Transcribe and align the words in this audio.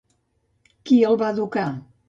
Qui 0.89 0.97
el 1.11 1.21
va 1.23 1.31
educar? 1.37 1.71